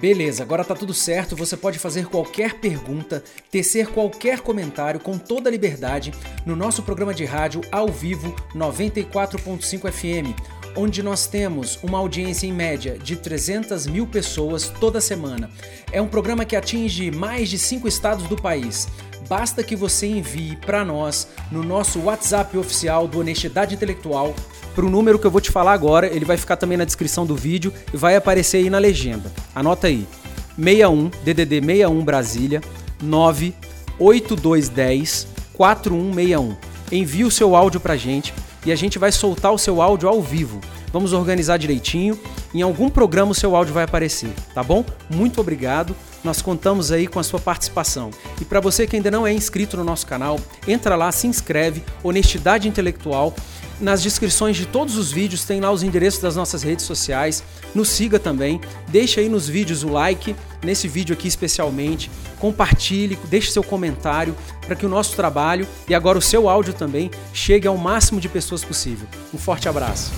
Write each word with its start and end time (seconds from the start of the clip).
Beleza, 0.00 0.44
agora 0.44 0.64
tá 0.64 0.76
tudo 0.76 0.94
certo. 0.94 1.34
Você 1.34 1.56
pode 1.56 1.78
fazer 1.78 2.06
qualquer 2.06 2.54
pergunta, 2.54 3.22
tecer 3.50 3.88
qualquer 3.88 4.40
comentário 4.40 5.00
com 5.00 5.18
toda 5.18 5.50
liberdade 5.50 6.12
no 6.46 6.54
nosso 6.54 6.84
programa 6.84 7.12
de 7.12 7.24
rádio 7.24 7.62
ao 7.72 7.88
vivo 7.88 8.34
94.5 8.54 9.90
FM, 9.90 10.40
onde 10.76 11.02
nós 11.02 11.26
temos 11.26 11.82
uma 11.82 11.98
audiência 11.98 12.46
em 12.46 12.52
média 12.52 12.96
de 12.96 13.16
300 13.16 13.88
mil 13.88 14.06
pessoas 14.06 14.68
toda 14.68 15.00
semana. 15.00 15.50
É 15.90 16.00
um 16.00 16.06
programa 16.06 16.44
que 16.44 16.54
atinge 16.54 17.10
mais 17.10 17.48
de 17.48 17.58
cinco 17.58 17.88
estados 17.88 18.28
do 18.28 18.36
país. 18.36 18.86
Basta 19.28 19.62
que 19.62 19.74
você 19.74 20.06
envie 20.06 20.56
para 20.56 20.84
nós 20.84 21.28
no 21.50 21.62
nosso 21.62 22.00
WhatsApp 22.00 22.56
oficial 22.58 23.08
do 23.08 23.20
Honestidade 23.20 23.74
Intelectual 23.74 24.34
para 24.78 24.86
o 24.86 24.90
número 24.90 25.18
que 25.18 25.26
eu 25.26 25.30
vou 25.32 25.40
te 25.40 25.50
falar 25.50 25.72
agora, 25.72 26.06
ele 26.06 26.24
vai 26.24 26.36
ficar 26.36 26.56
também 26.56 26.78
na 26.78 26.84
descrição 26.84 27.26
do 27.26 27.34
vídeo 27.34 27.74
e 27.92 27.96
vai 27.96 28.14
aparecer 28.14 28.58
aí 28.58 28.70
na 28.70 28.78
legenda. 28.78 29.32
Anota 29.52 29.88
aí. 29.88 30.06
61 30.56 31.10
DDD 31.24 31.60
61 31.60 32.04
Brasília 32.04 32.60
98210 33.02 35.26
4161. 35.54 36.67
Envie 36.90 37.24
o 37.24 37.30
seu 37.30 37.54
áudio 37.54 37.80
pra 37.80 37.96
gente 37.96 38.32
e 38.64 38.72
a 38.72 38.76
gente 38.76 38.98
vai 38.98 39.12
soltar 39.12 39.52
o 39.52 39.58
seu 39.58 39.80
áudio 39.80 40.08
ao 40.08 40.22
vivo. 40.22 40.60
Vamos 40.92 41.12
organizar 41.12 41.58
direitinho. 41.58 42.18
Em 42.54 42.62
algum 42.62 42.88
programa 42.88 43.32
o 43.32 43.34
seu 43.34 43.54
áudio 43.54 43.74
vai 43.74 43.84
aparecer, 43.84 44.32
tá 44.54 44.62
bom? 44.62 44.84
Muito 45.10 45.40
obrigado. 45.40 45.94
Nós 46.24 46.42
contamos 46.42 46.90
aí 46.90 47.06
com 47.06 47.18
a 47.18 47.22
sua 47.22 47.38
participação. 47.38 48.10
E 48.40 48.44
para 48.44 48.60
você 48.60 48.86
que 48.86 48.96
ainda 48.96 49.10
não 49.10 49.26
é 49.26 49.32
inscrito 49.32 49.76
no 49.76 49.84
nosso 49.84 50.06
canal, 50.06 50.40
entra 50.66 50.96
lá, 50.96 51.12
se 51.12 51.26
inscreve, 51.26 51.82
Honestidade 52.02 52.68
Intelectual 52.68 53.34
nas 53.80 54.02
descrições 54.02 54.56
de 54.56 54.66
todos 54.66 54.96
os 54.96 55.12
vídeos 55.12 55.44
tem 55.44 55.60
lá 55.60 55.70
os 55.70 55.82
endereços 55.82 56.20
das 56.20 56.36
nossas 56.36 56.62
redes 56.62 56.84
sociais. 56.84 57.42
Nos 57.74 57.88
siga 57.88 58.18
também. 58.18 58.60
Deixe 58.88 59.20
aí 59.20 59.28
nos 59.28 59.48
vídeos 59.48 59.82
o 59.82 59.88
like, 59.88 60.34
nesse 60.62 60.88
vídeo 60.88 61.14
aqui 61.14 61.28
especialmente. 61.28 62.10
Compartilhe, 62.38 63.18
deixe 63.28 63.50
seu 63.50 63.62
comentário 63.62 64.36
para 64.66 64.76
que 64.76 64.86
o 64.86 64.88
nosso 64.88 65.16
trabalho 65.16 65.66
e 65.88 65.94
agora 65.94 66.18
o 66.18 66.22
seu 66.22 66.48
áudio 66.48 66.72
também 66.72 67.10
chegue 67.32 67.66
ao 67.66 67.76
máximo 67.76 68.20
de 68.20 68.28
pessoas 68.28 68.64
possível. 68.64 69.06
Um 69.32 69.38
forte 69.38 69.68
abraço. 69.68 70.12